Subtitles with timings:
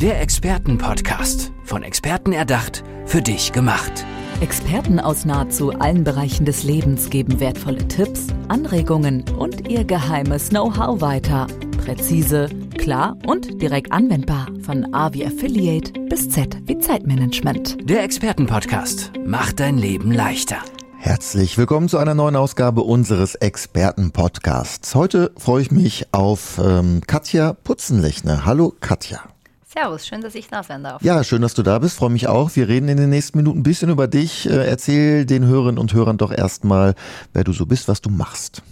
[0.00, 1.52] Der Expertenpodcast.
[1.62, 4.04] Von Experten erdacht, für dich gemacht.
[4.40, 11.00] Experten aus nahezu allen Bereichen des Lebens geben wertvolle Tipps, Anregungen und ihr geheimes Know-how
[11.00, 11.46] weiter.
[11.84, 14.48] Präzise, klar und direkt anwendbar.
[14.62, 17.88] Von A wie Affiliate bis Z wie Zeitmanagement.
[17.88, 20.56] Der Expertenpodcast macht dein Leben leichter.
[20.98, 24.96] Herzlich willkommen zu einer neuen Ausgabe unseres Expertenpodcasts.
[24.96, 28.44] Heute freue ich mich auf ähm, Katja Putzenlechner.
[28.44, 29.33] Hallo Katja.
[29.74, 31.02] Servus, schön, dass ich da sein darf.
[31.02, 31.96] Ja, schön, dass du da bist.
[31.96, 32.54] Freue mich auch.
[32.54, 34.48] Wir reden in den nächsten Minuten ein bisschen über dich.
[34.48, 36.94] Äh, erzähl den Hörerinnen und Hörern doch erstmal,
[37.32, 38.62] wer du so bist, was du machst.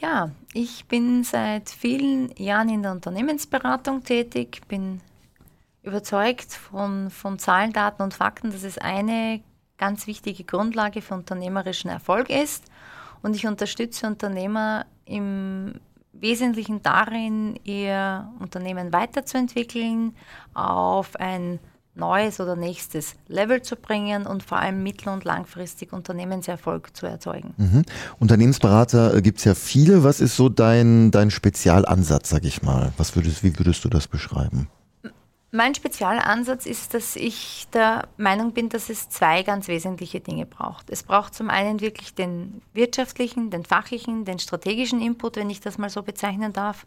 [0.00, 5.02] Ja, ich bin seit vielen Jahren in der Unternehmensberatung tätig, bin
[5.82, 9.42] überzeugt von, von Zahlen, Daten und Fakten, dass es eine
[9.76, 12.64] ganz wichtige Grundlage für unternehmerischen Erfolg ist.
[13.20, 15.74] Und ich unterstütze Unternehmer im
[16.12, 20.14] Wesentlichen darin, ihr Unternehmen weiterzuentwickeln,
[20.54, 21.58] auf ein
[21.94, 27.54] neues oder nächstes Level zu bringen und vor allem mittel- und langfristig Unternehmenserfolg zu erzeugen.
[27.58, 27.82] Mhm.
[28.18, 30.02] Unternehmensberater äh, gibt es ja viele.
[30.02, 32.92] Was ist so dein, dein Spezialansatz, sag ich mal?
[32.96, 34.68] Was würdest, wie würdest du das beschreiben?
[35.54, 40.88] Mein Spezialansatz ist, dass ich der Meinung bin, dass es zwei ganz wesentliche Dinge braucht.
[40.88, 45.76] Es braucht zum einen wirklich den wirtschaftlichen, den fachlichen, den strategischen Input, wenn ich das
[45.76, 46.86] mal so bezeichnen darf.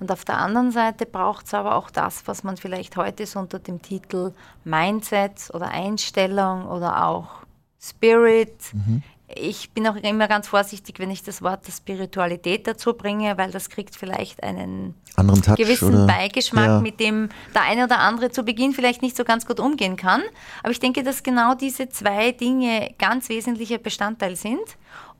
[0.00, 3.38] Und auf der anderen Seite braucht es aber auch das, was man vielleicht heute so
[3.38, 4.32] unter dem Titel
[4.64, 7.28] Mindset oder Einstellung oder auch
[7.78, 9.02] Spirit mhm
[9.34, 13.50] ich bin auch immer ganz vorsichtig, wenn ich das Wort der Spiritualität dazu bringe, weil
[13.50, 16.06] das kriegt vielleicht einen Touch, gewissen oder?
[16.06, 16.80] Beigeschmack, ja.
[16.80, 20.22] mit dem der eine oder andere zu Beginn vielleicht nicht so ganz gut umgehen kann.
[20.62, 24.76] Aber ich denke, dass genau diese zwei Dinge ganz wesentlicher Bestandteil sind.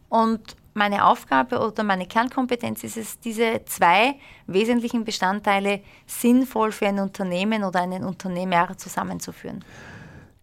[0.08, 7.00] Und meine Aufgabe oder meine Kernkompetenz ist es, diese zwei wesentlichen Bestandteile sinnvoll für ein
[7.00, 9.64] Unternehmen oder einen Unternehmer zusammenzuführen.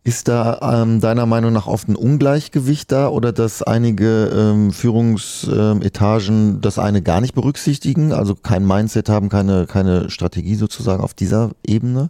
[0.05, 6.59] Ist da ähm, deiner Meinung nach oft ein Ungleichgewicht da oder dass einige ähm, Führungsetagen
[6.59, 11.51] das eine gar nicht berücksichtigen, also kein Mindset haben, keine, keine Strategie sozusagen auf dieser
[11.65, 12.09] Ebene?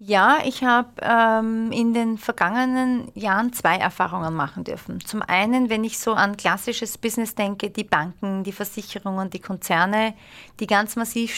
[0.00, 5.00] Ja, ich habe ähm, in den vergangenen Jahren zwei Erfahrungen machen dürfen.
[5.00, 10.14] Zum einen, wenn ich so an klassisches Business denke, die Banken, die Versicherungen, die Konzerne,
[10.60, 11.34] die ganz massiv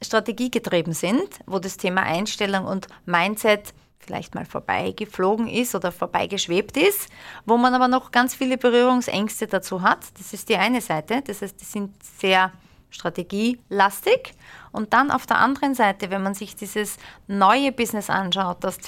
[0.00, 3.74] strategiegetrieben sind, wo das Thema Einstellung und Mindset
[4.06, 7.08] vielleicht mal vorbeigeflogen ist oder vorbeigeschwebt ist,
[7.44, 9.98] wo man aber noch ganz viele Berührungsängste dazu hat.
[10.18, 11.22] Das ist die eine Seite.
[11.26, 12.52] Das heißt, die sind sehr
[12.90, 14.34] strategielastig.
[14.72, 16.96] Und dann auf der anderen Seite, wenn man sich dieses
[17.26, 18.78] neue Business anschaut, das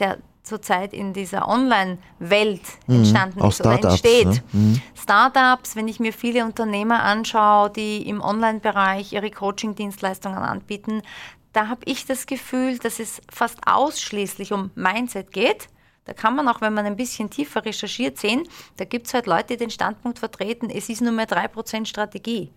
[0.48, 2.96] zurzeit in dieser Online-Welt mhm.
[2.96, 4.26] entstanden mhm, ist oder entsteht.
[4.26, 4.42] Ne?
[4.52, 4.82] Mhm.
[5.00, 11.02] Startups, wenn ich mir viele Unternehmer anschaue, die im Online-Bereich ihre Coaching-Dienstleistungen anbieten,
[11.53, 15.69] da habe ich das Gefühl, dass es fast ausschließlich um Mindset geht.
[16.04, 19.26] Da kann man auch, wenn man ein bisschen tiefer recherchiert, sehen, da gibt es halt
[19.26, 22.50] Leute, die den Standpunkt vertreten, es ist nur mehr 3% Strategie.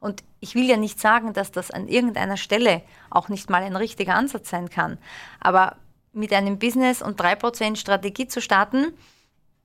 [0.00, 3.76] Und ich will ja nicht sagen, dass das an irgendeiner Stelle auch nicht mal ein
[3.76, 4.98] richtiger Ansatz sein kann.
[5.40, 5.76] Aber
[6.12, 8.92] mit einem Business und 3% Strategie zu starten,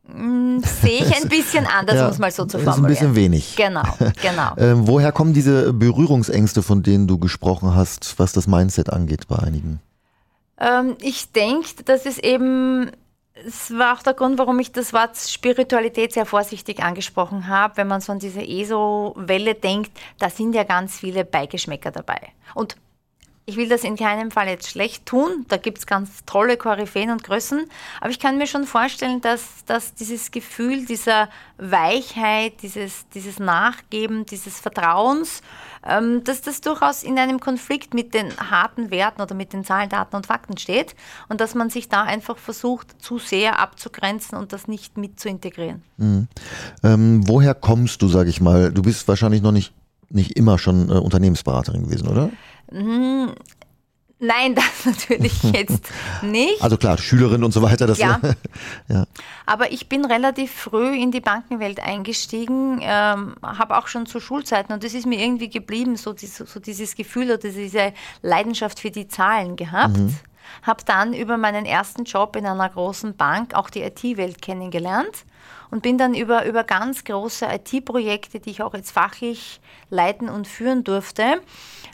[0.08, 2.92] sehe ich ein bisschen anders, ja, um es mal so zu formulieren.
[2.92, 3.56] Ist ein bisschen wenig.
[3.56, 3.84] Genau,
[4.22, 4.54] genau.
[4.58, 9.38] ähm, woher kommen diese Berührungsängste, von denen du gesprochen hast, was das Mindset angeht bei
[9.38, 9.80] einigen?
[10.60, 12.92] Ähm, ich denke, dass es eben,
[13.46, 17.78] es war auch der Grund, warum ich das Wort Spiritualität sehr vorsichtig angesprochen habe.
[17.78, 22.20] Wenn man so an diese ESO-Welle denkt, da sind ja ganz viele Beigeschmäcker dabei.
[22.54, 22.76] Und
[23.52, 25.46] ich will das in keinem Fall jetzt schlecht tun.
[25.50, 27.66] Da gibt es ganz tolle Koryphäen und Größen.
[28.00, 34.26] Aber ich kann mir schon vorstellen, dass, dass dieses Gefühl dieser Weichheit, dieses, dieses Nachgeben,
[34.26, 35.42] dieses Vertrauens,
[35.86, 39.90] ähm, dass das durchaus in einem Konflikt mit den harten Werten oder mit den Zahlen,
[39.90, 40.96] Daten und Fakten steht.
[41.28, 45.28] Und dass man sich da einfach versucht, zu sehr abzugrenzen und das nicht mit zu
[45.28, 45.84] integrieren.
[45.98, 46.30] Mhm.
[46.84, 48.72] Ähm, woher kommst du, sage ich mal?
[48.72, 49.74] Du bist wahrscheinlich noch nicht,
[50.10, 52.30] nicht immer schon äh, Unternehmensberaterin gewesen, oder?
[52.72, 53.34] Hm,
[54.20, 55.84] nein, das natürlich jetzt
[56.22, 56.62] nicht.
[56.62, 57.88] Also klar, Schülerin und so weiter.
[57.88, 58.20] Das ja.
[58.88, 59.06] ja.
[59.46, 64.74] Aber ich bin relativ früh in die Bankenwelt eingestiegen, ähm, habe auch schon zu Schulzeiten
[64.74, 68.92] und das ist mir irgendwie geblieben, so, dieses, so dieses Gefühl oder diese Leidenschaft für
[68.92, 69.98] die Zahlen gehabt.
[69.98, 70.16] Mhm.
[70.64, 75.26] Habe dann über meinen ersten Job in einer großen Bank auch die IT-Welt kennengelernt
[75.72, 80.48] und bin dann über, über ganz große IT-Projekte, die ich auch jetzt fachlich leiten und
[80.48, 81.42] führen durfte,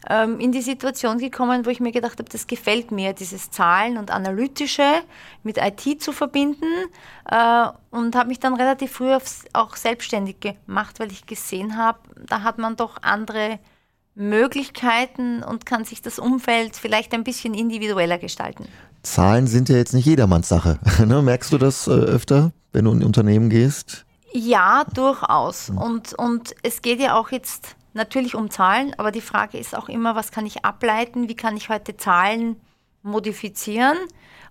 [0.09, 3.98] ähm, in die Situation gekommen, wo ich mir gedacht habe, das gefällt mir, dieses Zahlen
[3.98, 5.04] und Analytische
[5.44, 6.65] mit IT zu verbinden
[7.30, 9.15] äh, und habe mich dann relativ früh
[9.54, 13.59] auch selbstständig gemacht, weil ich gesehen habe, da hat man doch andere
[14.17, 18.67] Möglichkeiten und kann sich das Umfeld vielleicht ein bisschen individueller gestalten.
[19.03, 20.79] Zahlen sind ja jetzt nicht jedermanns Sache.
[21.05, 21.21] ne?
[21.21, 24.05] Merkst du das äh, öfter, wenn du in Unternehmen gehst?
[24.33, 25.69] Ja, durchaus.
[25.69, 29.87] Und, und es geht ja auch jetzt natürlich um Zahlen, aber die Frage ist auch
[29.87, 31.29] immer, was kann ich ableiten?
[31.29, 32.57] Wie kann ich heute Zahlen
[33.03, 33.97] modifizieren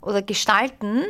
[0.00, 1.02] oder gestalten,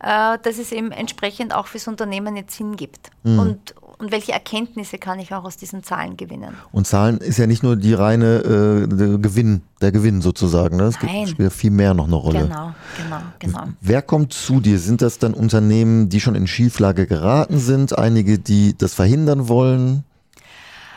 [0.00, 3.10] äh, dass es eben entsprechend auch fürs Unternehmen jetzt Sinn gibt?
[3.24, 3.38] Mhm.
[3.38, 3.74] Und,
[4.04, 6.54] und welche Erkenntnisse kann ich auch aus diesen Zahlen gewinnen?
[6.72, 8.36] Und Zahlen ist ja nicht nur die reine
[8.84, 10.76] äh, der Gewinn, der Gewinn sozusagen.
[10.76, 10.84] Ne?
[10.84, 11.26] Es Nein.
[11.26, 12.42] spielt viel mehr noch eine Rolle.
[12.42, 13.64] Genau, genau, genau.
[13.80, 14.78] Wer kommt zu dir?
[14.78, 17.96] Sind das dann Unternehmen, die schon in Schieflage geraten sind?
[17.96, 20.04] Einige, die das verhindern wollen?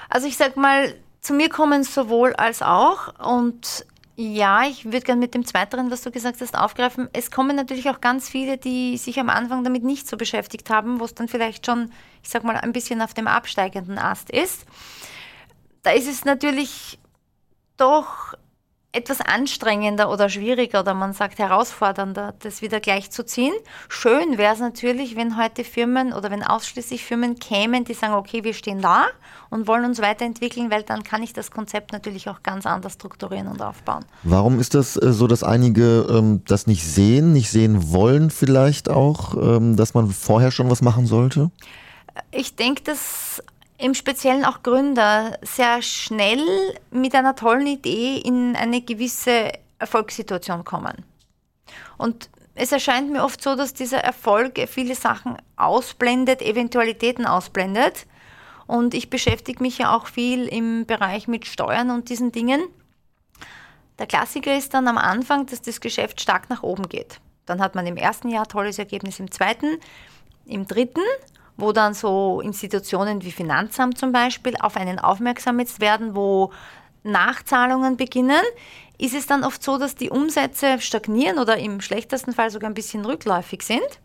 [0.09, 3.86] Also ich sag mal, zu mir kommen sowohl als auch und
[4.19, 7.07] ja, ich würde gerne mit dem Zweiteren, was du gesagt hast, aufgreifen.
[7.13, 10.99] Es kommen natürlich auch ganz viele, die sich am Anfang damit nicht so beschäftigt haben,
[10.99, 11.91] wo es dann vielleicht schon,
[12.23, 14.65] ich sag mal, ein bisschen auf dem absteigenden Ast ist.
[15.83, 16.97] Da ist es natürlich
[17.77, 18.33] doch
[18.97, 23.53] etwas anstrengender oder schwieriger oder man sagt herausfordernder, das wieder gleich zu ziehen.
[23.89, 28.44] Schön wäre es natürlich, wenn heute Firmen oder wenn ausschließlich Firmen kämen, die sagen, okay,
[28.44, 29.05] wir stehen da
[29.51, 33.47] und wollen uns weiterentwickeln, weil dann kann ich das Konzept natürlich auch ganz anders strukturieren
[33.47, 34.03] und aufbauen.
[34.23, 38.89] Warum ist das äh, so, dass einige ähm, das nicht sehen, nicht sehen wollen vielleicht
[38.89, 41.51] auch, ähm, dass man vorher schon was machen sollte?
[42.31, 43.44] Ich denke, dass
[43.77, 46.44] im Speziellen auch Gründer sehr schnell
[46.89, 51.06] mit einer tollen Idee in eine gewisse Erfolgssituation kommen.
[51.97, 58.07] Und es erscheint mir oft so, dass dieser Erfolg viele Sachen ausblendet, Eventualitäten ausblendet.
[58.65, 62.63] Und ich beschäftige mich ja auch viel im Bereich mit Steuern und diesen Dingen.
[64.00, 67.19] Der Klassiker ist dann am Anfang, dass das Geschäft stark nach oben geht.
[67.45, 69.77] Dann hat man im ersten Jahr tolles Ergebnis, im zweiten,
[70.45, 71.01] im dritten
[71.57, 76.51] wo dann so Institutionen wie Finanzamt zum Beispiel auf einen aufmerksam werden, wo
[77.04, 78.42] Nachzahlungen beginnen,
[78.98, 82.75] ist es dann oft so, dass die Umsätze stagnieren oder im schlechtesten Fall sogar ein
[82.75, 84.00] bisschen rückläufig sind.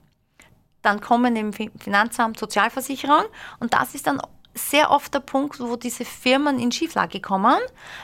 [0.82, 3.24] Dann kommen im Finanzamt Sozialversicherung
[3.60, 4.20] und das ist dann
[4.54, 7.56] sehr oft der Punkt, wo diese Firmen in Schieflage kommen,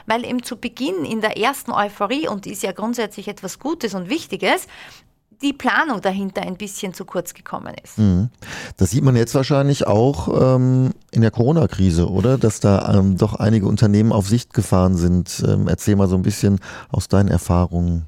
[0.07, 3.93] weil eben zu Beginn in der ersten Euphorie, und die ist ja grundsätzlich etwas Gutes
[3.93, 4.67] und Wichtiges,
[5.41, 7.97] die Planung dahinter ein bisschen zu kurz gekommen ist.
[7.97, 8.29] Mhm.
[8.77, 12.37] Das sieht man jetzt wahrscheinlich auch ähm, in der Corona-Krise, oder?
[12.37, 15.43] Dass da ähm, doch einige Unternehmen auf Sicht gefahren sind.
[15.47, 16.59] Ähm, erzähl mal so ein bisschen
[16.91, 18.05] aus deinen Erfahrungen.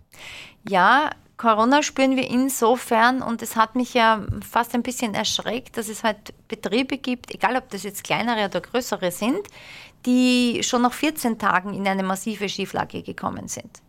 [0.68, 5.89] Ja, Corona spüren wir insofern und es hat mich ja fast ein bisschen erschreckt, dass
[5.89, 9.39] es halt Betriebe gibt, egal ob das jetzt kleinere oder größere sind,
[10.06, 13.81] die schon nach 14 Tagen in eine massive Schieflage gekommen sind.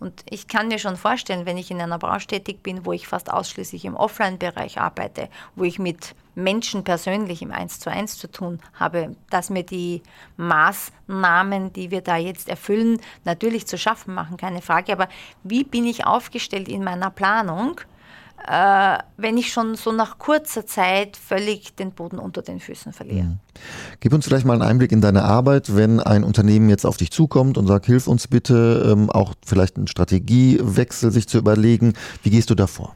[0.00, 3.08] Und ich kann mir schon vorstellen, wenn ich in einer Branche tätig bin, wo ich
[3.08, 8.30] fast ausschließlich im Offline-Bereich arbeite, wo ich mit Menschen persönlich im Eins zu eins zu
[8.30, 10.02] tun habe, dass mir die
[10.36, 14.92] Maßnahmen, die wir da jetzt erfüllen, natürlich zu schaffen machen, keine Frage.
[14.92, 15.08] Aber
[15.42, 17.80] wie bin ich aufgestellt in meiner Planung?
[18.46, 23.24] Äh, wenn ich schon so nach kurzer Zeit völlig den Boden unter den Füßen verliere.
[23.24, 23.38] Mhm.
[24.00, 27.10] Gib uns vielleicht mal einen Einblick in deine Arbeit, wenn ein Unternehmen jetzt auf dich
[27.10, 31.94] zukommt und sagt, hilf uns bitte, ähm, auch vielleicht einen Strategiewechsel sich zu überlegen.
[32.22, 32.94] Wie gehst du davor?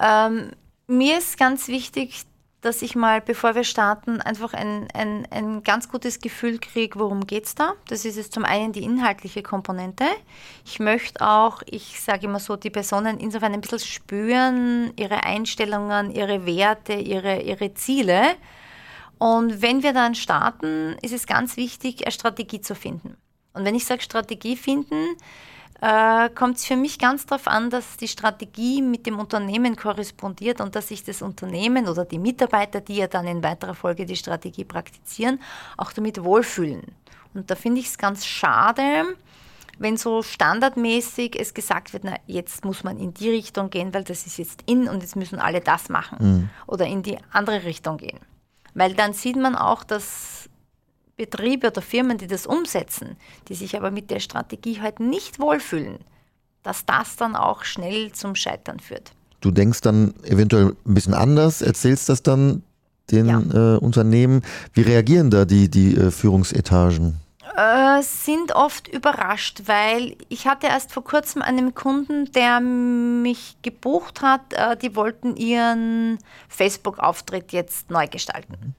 [0.00, 0.50] Ähm,
[0.86, 2.24] mir ist ganz wichtig,
[2.62, 7.26] dass ich mal, bevor wir starten, einfach ein, ein, ein ganz gutes Gefühl kriege, worum
[7.26, 7.74] geht es da.
[7.88, 10.04] Das ist jetzt zum einen die inhaltliche Komponente.
[10.64, 16.10] Ich möchte auch, ich sage immer so, die Personen insofern ein bisschen spüren, ihre Einstellungen,
[16.10, 18.22] ihre Werte, ihre, ihre Ziele.
[19.18, 23.16] Und wenn wir dann starten, ist es ganz wichtig, eine Strategie zu finden.
[23.52, 25.16] Und wenn ich sage Strategie finden,
[25.80, 30.60] äh, kommt es für mich ganz darauf an, dass die Strategie mit dem Unternehmen korrespondiert
[30.60, 34.16] und dass sich das Unternehmen oder die Mitarbeiter, die ja dann in weiterer Folge die
[34.16, 35.40] Strategie praktizieren,
[35.76, 36.82] auch damit wohlfühlen.
[37.34, 39.04] Und da finde ich es ganz schade,
[39.78, 44.04] wenn so standardmäßig es gesagt wird, na, jetzt muss man in die Richtung gehen, weil
[44.04, 46.16] das ist jetzt in und jetzt müssen alle das machen.
[46.20, 46.50] Mhm.
[46.66, 48.20] Oder in die andere Richtung gehen.
[48.72, 50.48] Weil dann sieht man auch, dass
[51.16, 53.16] Betriebe oder Firmen, die das umsetzen,
[53.48, 55.98] die sich aber mit der Strategie halt nicht wohlfühlen,
[56.62, 59.12] dass das dann auch schnell zum Scheitern führt.
[59.40, 62.62] Du denkst dann eventuell ein bisschen anders, erzählst das dann
[63.10, 63.40] den ja.
[63.74, 64.42] äh, Unternehmen.
[64.72, 67.20] Wie reagieren da die, die äh, Führungsetagen?
[67.56, 74.20] Äh, sind oft überrascht, weil ich hatte erst vor kurzem einen Kunden, der mich gebucht
[74.20, 76.18] hat, äh, die wollten ihren
[76.48, 78.56] Facebook-Auftritt jetzt neu gestalten.
[78.60, 78.74] Mhm.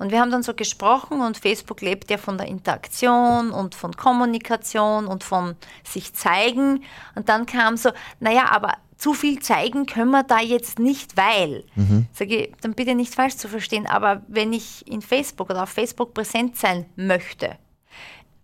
[0.00, 3.94] Und wir haben dann so gesprochen und Facebook lebt ja von der Interaktion und von
[3.94, 6.82] Kommunikation und von sich zeigen.
[7.14, 11.64] Und dann kam so, naja, aber zu viel zeigen können wir da jetzt nicht, weil.
[11.74, 12.06] Mhm.
[12.14, 15.68] Sage ich, dann bitte nicht falsch zu verstehen, aber wenn ich in Facebook oder auf
[15.68, 17.58] Facebook präsent sein möchte,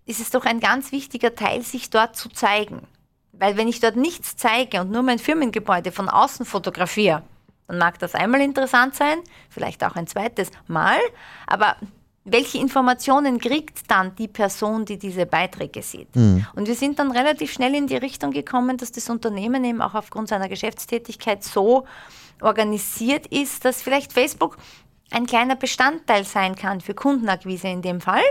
[0.04, 2.86] ist es doch ein ganz wichtiger Teil, sich dort zu zeigen.
[3.32, 7.22] Weil wenn ich dort nichts zeige und nur mein Firmengebäude von außen fotografiere,
[7.66, 9.18] dann mag das einmal interessant sein,
[9.48, 10.98] vielleicht auch ein zweites Mal,
[11.46, 11.76] aber
[12.26, 16.14] welche Informationen kriegt dann die Person, die diese Beiträge sieht?
[16.16, 16.44] Mhm.
[16.56, 19.94] Und wir sind dann relativ schnell in die Richtung gekommen, dass das Unternehmen eben auch
[19.94, 21.86] aufgrund seiner Geschäftstätigkeit so
[22.40, 24.58] organisiert ist, dass vielleicht Facebook
[25.10, 28.24] ein kleiner Bestandteil sein kann für Kundenakquise in dem Fall,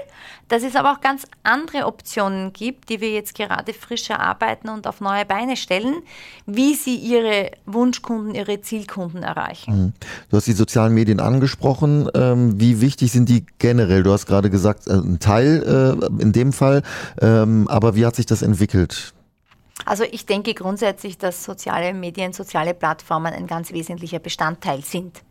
[0.50, 4.86] dass es aber auch ganz andere Optionen gibt, die wir jetzt gerade frisch erarbeiten und
[4.86, 6.03] auf neue Beine stellen,
[6.46, 9.86] wie sie ihre Wunschkunden, ihre Zielkunden erreichen.
[9.86, 9.94] Mhm.
[10.29, 12.10] Du hast die sozialen Medien angesprochen.
[12.13, 14.03] Ähm, wie wichtig sind die generell?
[14.03, 16.84] Du hast gerade gesagt, äh, ein Teil äh, in dem Fall,
[17.22, 19.13] ähm, aber wie hat sich das entwickelt?
[19.86, 25.22] Also ich denke grundsätzlich, dass soziale Medien, soziale Plattformen ein ganz wesentlicher Bestandteil sind.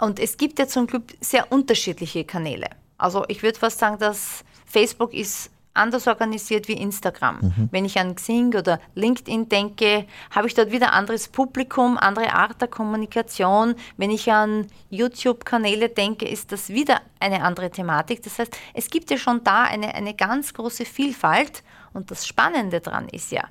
[0.00, 2.68] Und es gibt ja zum Glück sehr unterschiedliche Kanäle.
[2.98, 7.40] Also ich würde fast sagen, dass Facebook ist anders organisiert wie Instagram.
[7.40, 7.68] Mhm.
[7.72, 12.60] Wenn ich an Xing oder LinkedIn denke, habe ich dort wieder anderes Publikum, andere Art
[12.60, 13.74] der Kommunikation.
[13.96, 18.22] Wenn ich an YouTube-Kanäle denke, ist das wieder eine andere Thematik.
[18.22, 21.62] Das heißt, es gibt ja schon da eine, eine ganz große Vielfalt.
[21.92, 23.44] Und das Spannende daran ist ja,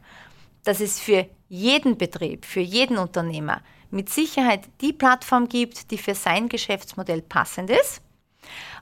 [0.64, 3.62] dass es für jeden Betrieb, für jeden Unternehmer
[3.94, 8.02] mit Sicherheit die Plattform gibt, die für sein Geschäftsmodell passend ist.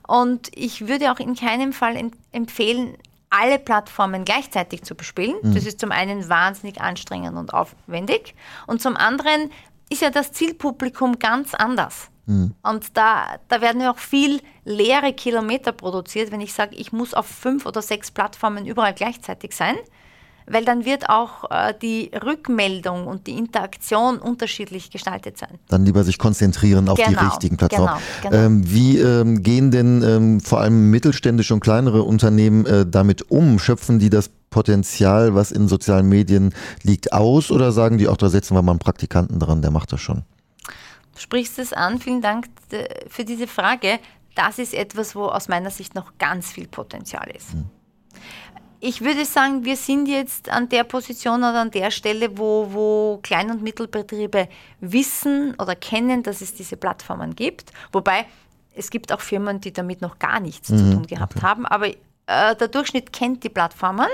[0.08, 2.96] Und ich würde auch in keinem Fall empfehlen,
[3.30, 5.36] alle Plattformen gleichzeitig zu bespielen.
[5.42, 5.54] Mhm.
[5.54, 8.34] Das ist zum einen wahnsinnig anstrengend und aufwendig.
[8.66, 9.50] Und zum anderen
[9.90, 12.08] ist ja das Zielpublikum ganz anders.
[12.26, 12.54] Mhm.
[12.62, 17.14] Und da, da werden ja auch viel leere Kilometer produziert, wenn ich sage, ich muss
[17.14, 19.76] auf fünf oder sechs Plattformen überall gleichzeitig sein
[20.46, 25.58] weil dann wird auch äh, die Rückmeldung und die Interaktion unterschiedlich gestaltet sein.
[25.68, 27.98] Dann lieber sich konzentrieren auf genau, die richtigen Plattformen.
[28.22, 28.46] Genau, genau.
[28.46, 33.58] Ähm, wie ähm, gehen denn ähm, vor allem mittelständische und kleinere Unternehmen äh, damit um?
[33.58, 38.28] Schöpfen die das Potenzial, was in sozialen Medien liegt, aus oder sagen die auch, da
[38.28, 40.22] setzen wir mal einen Praktikanten dran, der macht das schon?
[41.14, 43.98] Du sprichst es an, vielen Dank äh, für diese Frage.
[44.34, 47.52] Das ist etwas, wo aus meiner Sicht noch ganz viel Potenzial ist.
[47.52, 47.64] Hm
[48.84, 53.20] ich würde sagen, wir sind jetzt an der Position oder an der Stelle, wo, wo
[53.22, 54.48] Klein- und Mittelbetriebe
[54.80, 57.72] wissen oder kennen, dass es diese Plattformen gibt.
[57.92, 58.26] Wobei
[58.74, 61.46] es gibt auch Firmen, die damit noch gar nichts mhm, zu tun gehabt okay.
[61.46, 61.64] haben.
[61.64, 64.08] Aber äh, der Durchschnitt kennt die Plattformen,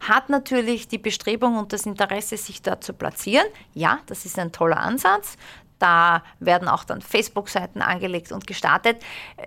[0.00, 3.46] hat natürlich die Bestrebung und das Interesse, sich dort zu platzieren.
[3.74, 5.36] Ja, das ist ein toller Ansatz.
[5.84, 9.02] Da werden auch dann Facebook-Seiten angelegt und gestartet.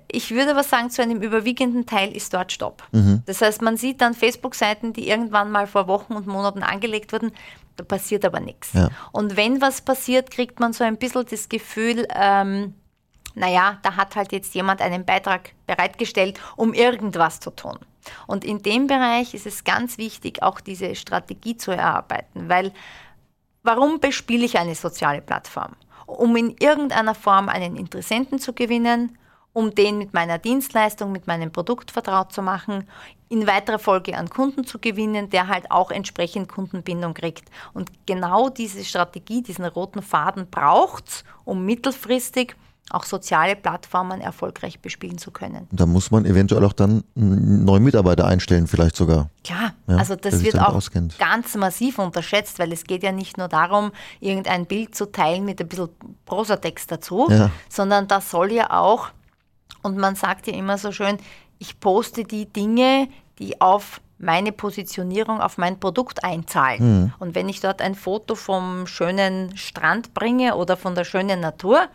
[0.07, 2.83] Ich würde aber sagen, zu einem überwiegenden Teil ist dort Stopp.
[2.91, 3.23] Mhm.
[3.25, 7.31] Das heißt, man sieht dann Facebook-Seiten, die irgendwann mal vor Wochen und Monaten angelegt wurden,
[7.75, 8.73] da passiert aber nichts.
[8.73, 8.89] Ja.
[9.11, 12.75] Und wenn was passiert, kriegt man so ein bisschen das Gefühl, ähm,
[13.33, 17.79] naja, da hat halt jetzt jemand einen Beitrag bereitgestellt, um irgendwas zu tun.
[18.27, 22.73] Und in dem Bereich ist es ganz wichtig, auch diese Strategie zu erarbeiten, weil
[23.63, 25.75] warum bespiele ich eine soziale Plattform?
[26.07, 29.17] Um in irgendeiner Form einen Interessenten zu gewinnen,
[29.53, 32.87] um den mit meiner Dienstleistung, mit meinem Produkt vertraut zu machen,
[33.29, 37.49] in weiterer Folge an Kunden zu gewinnen, der halt auch entsprechend Kundenbindung kriegt.
[37.73, 42.55] Und genau diese Strategie, diesen roten Faden braucht es, um mittelfristig
[42.89, 45.67] auch soziale Plattformen erfolgreich bespielen zu können.
[45.71, 49.29] Da muss man eventuell auch dann neue Mitarbeiter einstellen, vielleicht sogar.
[49.43, 51.17] Klar, ja, also das wird auch auskennt.
[51.19, 55.59] ganz massiv unterschätzt, weil es geht ja nicht nur darum, irgendein Bild zu teilen mit
[55.59, 55.89] ein bisschen
[56.25, 57.51] Prosatext dazu, ja.
[57.69, 59.09] sondern das soll ja auch,
[59.83, 61.17] und man sagt ja immer so schön,
[61.59, 67.01] ich poste die Dinge, die auf meine Positionierung auf mein Produkt einzahlen.
[67.01, 67.13] Mhm.
[67.19, 71.87] Und wenn ich dort ein Foto vom schönen Strand bringe oder von der schönen Natur,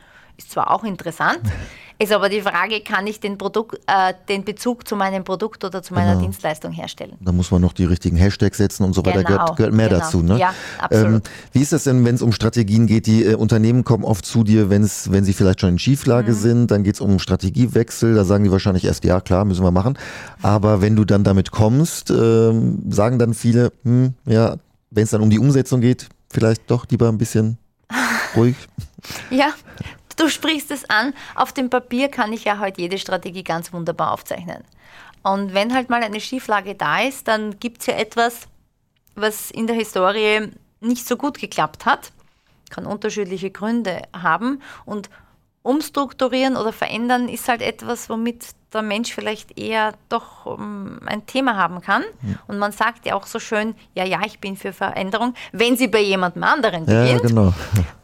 [0.42, 1.40] ist zwar auch interessant,
[1.98, 5.82] ist aber die Frage, kann ich den, Produkt, äh, den Bezug zu meinem Produkt oder
[5.82, 6.24] zu meiner genau.
[6.24, 7.16] Dienstleistung herstellen?
[7.20, 9.22] Da muss man noch die richtigen Hashtags setzen und so weiter.
[9.22, 10.00] Genau, gehört, gehört mehr genau.
[10.00, 10.22] dazu.
[10.22, 10.38] Ne?
[10.38, 11.26] Ja, absolut.
[11.26, 13.06] Ähm, wie ist das denn, wenn es um Strategien geht?
[13.06, 16.36] Die äh, Unternehmen kommen oft zu dir, wenn's, wenn sie vielleicht schon in Schieflage mhm.
[16.36, 16.70] sind.
[16.70, 18.14] Dann geht es um Strategiewechsel.
[18.14, 19.96] Da sagen die wahrscheinlich erst, ja klar, müssen wir machen.
[20.42, 22.52] Aber wenn du dann damit kommst, äh,
[22.88, 24.56] sagen dann viele, hm, ja,
[24.90, 27.58] wenn es dann um die Umsetzung geht, vielleicht doch lieber ein bisschen
[28.36, 28.56] ruhig.
[29.30, 29.52] Ja,
[30.22, 34.12] Du sprichst es an, auf dem Papier kann ich ja heute jede Strategie ganz wunderbar
[34.12, 34.62] aufzeichnen.
[35.24, 38.46] Und wenn halt mal eine Schieflage da ist, dann gibt es ja etwas,
[39.16, 40.48] was in der Historie
[40.80, 42.12] nicht so gut geklappt hat.
[42.70, 44.62] Kann unterschiedliche Gründe haben.
[44.84, 45.10] Und
[45.62, 51.56] umstrukturieren oder verändern ist halt etwas, womit der Mensch vielleicht eher doch um, ein Thema
[51.56, 52.04] haben kann.
[52.22, 52.36] Ja.
[52.46, 55.88] Und man sagt ja auch so schön, ja, ja, ich bin für Veränderung, wenn sie
[55.88, 57.22] bei jemandem anderen beginnt.
[57.22, 57.52] Ja, genau.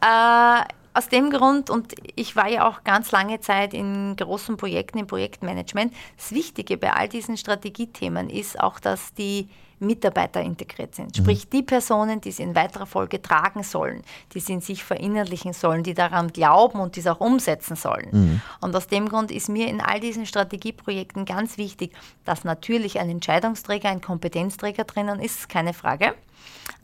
[0.01, 0.63] Äh,
[0.99, 5.07] aus dem Grund, und ich war ja auch ganz lange Zeit in großen Projekten, im
[5.07, 9.47] Projektmanagement, das Wichtige bei all diesen Strategiethemen ist auch, dass die
[9.79, 11.17] Mitarbeiter integriert sind.
[11.17, 11.23] Mhm.
[11.23, 14.03] Sprich, die Personen, die sie in weiterer Folge tragen sollen,
[14.33, 18.09] die sie in sich verinnerlichen sollen, die daran glauben und dies auch umsetzen sollen.
[18.11, 18.41] Mhm.
[18.59, 21.93] Und aus dem Grund ist mir in all diesen Strategieprojekten ganz wichtig,
[22.25, 26.13] dass natürlich ein Entscheidungsträger, ein Kompetenzträger drinnen ist, keine Frage,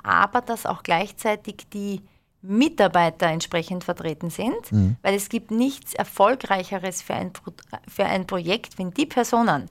[0.04, 2.02] aber dass auch gleichzeitig die
[2.48, 4.96] Mitarbeiter entsprechend vertreten sind, mhm.
[5.02, 7.32] weil es gibt nichts Erfolgreicheres für ein,
[7.88, 9.70] für ein Projekt, wenn die Personen,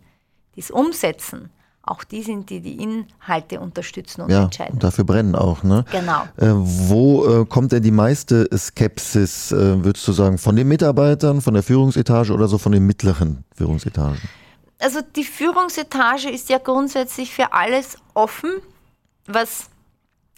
[0.55, 1.51] die es umsetzen,
[1.87, 4.75] auch die sind, die die Inhalte unterstützen und ja, entscheiden.
[4.75, 5.85] Und dafür brennen auch, ne?
[5.93, 6.23] Genau.
[6.37, 11.43] Äh, wo äh, kommt denn die meiste Skepsis, äh, würdest du sagen, von den Mitarbeitern,
[11.43, 14.19] von der Führungsetage oder so von den mittleren Führungsetagen?
[14.79, 18.51] Also die Führungsetage ist ja grundsätzlich für alles offen,
[19.27, 19.69] was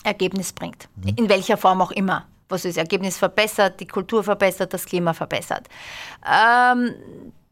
[0.07, 0.89] Ergebnis bringt.
[0.97, 1.15] Mhm.
[1.17, 2.27] In welcher Form auch immer.
[2.49, 5.67] Was das Ergebnis verbessert, die Kultur verbessert, das Klima verbessert.
[6.25, 6.95] Ähm,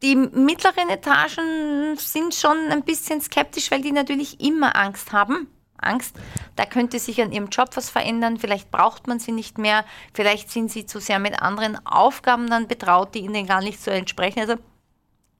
[0.01, 5.47] die mittleren Etagen sind schon ein bisschen skeptisch, weil die natürlich immer Angst haben.
[5.77, 6.15] Angst,
[6.55, 9.83] da könnte sich an ihrem Job was verändern, vielleicht braucht man sie nicht mehr,
[10.13, 13.91] vielleicht sind sie zu sehr mit anderen Aufgaben dann betraut, die ihnen gar nicht so
[13.91, 14.39] entsprechen.
[14.39, 14.55] Also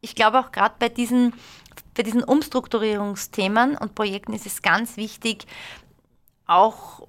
[0.01, 1.33] ich glaube auch gerade bei diesen,
[1.95, 5.47] bei diesen Umstrukturierungsthemen und Projekten ist es ganz wichtig,
[6.47, 7.07] auch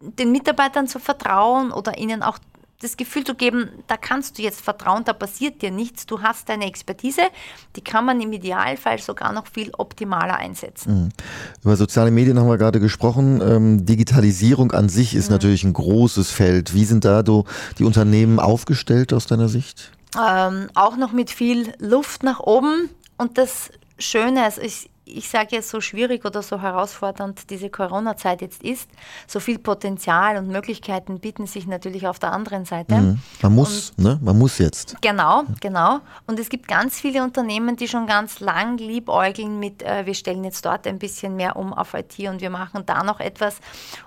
[0.00, 2.38] den Mitarbeitern zu vertrauen oder ihnen auch
[2.82, 6.48] das Gefühl zu geben, da kannst du jetzt vertrauen, da passiert dir nichts, du hast
[6.48, 7.22] deine Expertise,
[7.76, 11.04] die kann man im Idealfall sogar noch viel optimaler einsetzen.
[11.04, 11.08] Mhm.
[11.62, 13.40] Über soziale Medien haben wir gerade gesprochen.
[13.40, 15.34] Ähm, Digitalisierung an sich ist mhm.
[15.34, 16.74] natürlich ein großes Feld.
[16.74, 19.92] Wie sind da die Unternehmen aufgestellt aus deiner Sicht?
[20.20, 22.90] Ähm, auch noch mit viel Luft nach oben.
[23.16, 28.42] Und das Schöne, also ich, ich sage jetzt so schwierig oder so herausfordernd diese Corona-Zeit
[28.42, 28.90] jetzt ist,
[29.26, 32.94] so viel Potenzial und Möglichkeiten bieten sich natürlich auf der anderen Seite.
[32.94, 33.18] Mhm.
[33.42, 34.18] Man muss, und, ne?
[34.22, 34.96] Man muss jetzt.
[35.00, 36.00] Genau, genau.
[36.26, 40.44] Und es gibt ganz viele Unternehmen, die schon ganz lang liebäugeln mit, äh, wir stellen
[40.44, 43.58] jetzt dort ein bisschen mehr um auf IT und wir machen da noch etwas.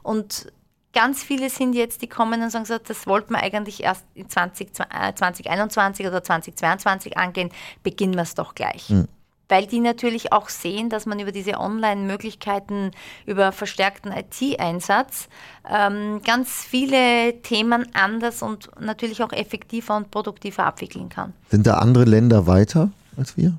[0.04, 0.52] Und
[0.94, 4.30] ganz viele sind jetzt, die kommen und sagen so, das wollten wir eigentlich erst in
[4.30, 7.52] 20, äh, 2021 oder 2022 angehen,
[7.84, 8.90] beginnen wir es doch gleich.
[8.90, 9.08] Mhm
[9.50, 12.92] weil die natürlich auch sehen, dass man über diese Online-Möglichkeiten,
[13.26, 15.28] über verstärkten IT-Einsatz
[15.70, 21.34] ähm, ganz viele Themen anders und natürlich auch effektiver und produktiver abwickeln kann.
[21.50, 23.54] Sind da andere Länder weiter als wir?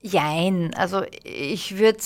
[0.00, 1.98] Jein, also ich würde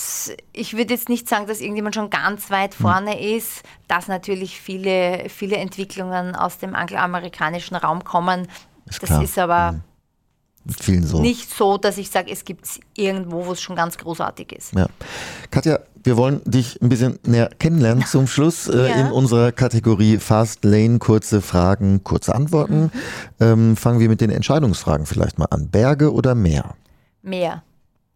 [0.51, 2.81] ich würd jetzt nicht sagen, dass irgendjemand schon ganz weit hm.
[2.81, 3.37] vorne hm.
[3.37, 8.47] ist, dass natürlich viele, viele Entwicklungen aus dem angloamerikanischen Raum kommen.
[8.87, 9.23] Ist das klar.
[9.23, 9.83] ist aber hm
[10.67, 11.21] vielen so.
[11.21, 14.73] Nicht so, dass ich sage, es gibt es irgendwo, wo es schon ganz großartig ist.
[14.73, 14.87] Ja.
[15.51, 18.95] Katja, wir wollen dich ein bisschen näher kennenlernen zum Schluss äh, ja.
[18.95, 22.83] in unserer Kategorie Fast Lane, kurze Fragen, kurze Antworten.
[22.83, 22.91] Mhm.
[23.39, 25.69] Ähm, fangen wir mit den Entscheidungsfragen vielleicht mal an.
[25.69, 26.75] Berge oder Meer?
[27.21, 27.63] Meer.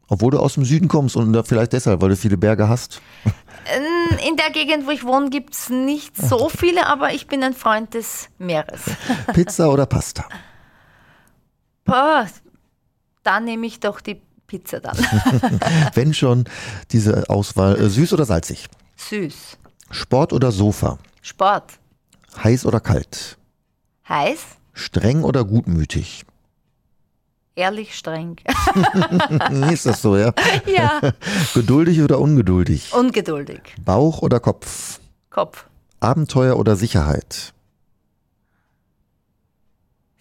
[0.09, 3.01] Obwohl du aus dem Süden kommst und vielleicht deshalb, weil du viele Berge hast?
[4.27, 7.53] In der Gegend, wo ich wohne, gibt es nicht so viele, aber ich bin ein
[7.53, 8.81] Freund des Meeres.
[9.33, 10.23] Pizza oder Pasta?
[11.87, 12.27] Boah,
[13.23, 14.97] dann nehme ich doch die Pizza dann.
[15.93, 16.45] Wenn schon
[16.91, 18.67] diese Auswahl, äh, süß oder salzig?
[18.97, 19.57] Süß.
[19.89, 20.99] Sport oder Sofa?
[21.21, 21.79] Sport.
[22.43, 23.37] Heiß oder kalt?
[24.07, 24.39] Heiß.
[24.73, 26.23] Streng oder gutmütig?
[27.55, 28.35] Ehrlich streng.
[29.71, 30.31] ist das so, ja?
[30.67, 31.01] Ja.
[31.55, 32.93] Geduldig oder ungeduldig?
[32.93, 33.61] Ungeduldig.
[33.83, 34.99] Bauch oder Kopf?
[35.31, 35.65] Kopf.
[35.99, 37.53] Abenteuer oder Sicherheit?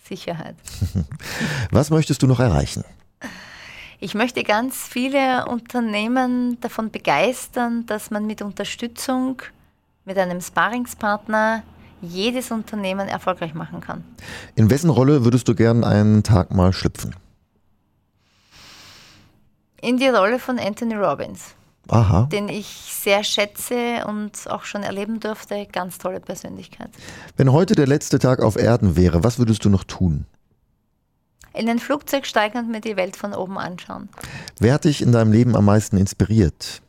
[0.06, 0.56] Sicherheit.
[1.70, 2.84] Was möchtest du noch erreichen?
[3.98, 9.42] Ich möchte ganz viele Unternehmen davon begeistern, dass man mit Unterstützung,
[10.04, 11.62] mit einem Sparingspartner
[12.02, 14.04] jedes Unternehmen erfolgreich machen kann.
[14.54, 17.16] In wessen Rolle würdest du gern einen Tag mal schlüpfen?
[19.80, 21.55] In die Rolle von Anthony Robbins.
[21.88, 22.28] Aha.
[22.32, 25.66] den ich sehr schätze und auch schon erleben durfte.
[25.70, 26.90] Ganz tolle Persönlichkeit.
[27.36, 30.26] Wenn heute der letzte Tag auf Erden wäre, was würdest du noch tun?
[31.54, 34.08] In ein Flugzeug steigen und mir die Welt von oben anschauen.
[34.58, 36.82] Wer hat dich in deinem Leben am meisten inspiriert?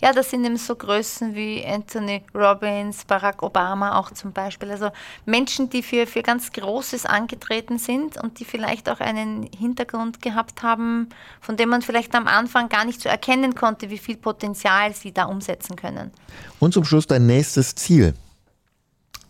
[0.00, 4.70] Ja, das sind eben so Größen wie Anthony Robbins, Barack Obama auch zum Beispiel.
[4.70, 4.90] Also
[5.24, 10.62] Menschen, die für, für ganz Großes angetreten sind und die vielleicht auch einen Hintergrund gehabt
[10.62, 11.08] haben,
[11.40, 15.12] von dem man vielleicht am Anfang gar nicht so erkennen konnte, wie viel Potenzial sie
[15.12, 16.10] da umsetzen können.
[16.58, 18.14] Und zum Schluss dein nächstes Ziel.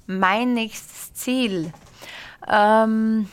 [0.07, 1.73] Mein nächstes Ziel.
[2.51, 3.29] Ähm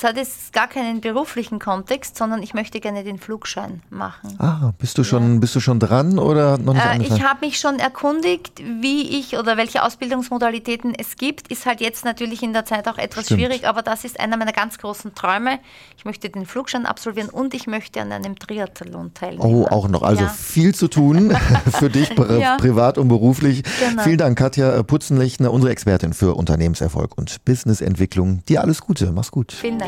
[0.00, 4.38] Das hat jetzt gar keinen beruflichen Kontext, sondern ich möchte gerne den Flugschein machen.
[4.38, 5.40] Ah, bist du schon, ja.
[5.40, 9.36] bist du schon dran oder noch nicht äh, Ich habe mich schon erkundigt, wie ich
[9.36, 11.50] oder welche Ausbildungsmodalitäten es gibt.
[11.50, 13.40] Ist halt jetzt natürlich in der Zeit auch etwas Stimmt.
[13.40, 15.58] schwierig, aber das ist einer meiner ganz großen Träume.
[15.96, 19.42] Ich möchte den Flugschein absolvieren und ich möchte an einem Triathlon teilnehmen.
[19.42, 20.02] Oh, auch noch.
[20.02, 20.28] Also ja.
[20.28, 21.36] viel zu tun
[21.76, 22.56] für dich ja.
[22.58, 23.64] privat und beruflich.
[23.80, 24.04] Genau.
[24.04, 28.44] Vielen Dank, Katja Putzenlechner, unsere Expertin für Unternehmenserfolg und Businessentwicklung.
[28.48, 29.10] Dir alles Gute.
[29.10, 29.50] Mach's gut.
[29.50, 29.87] Vielen Dank.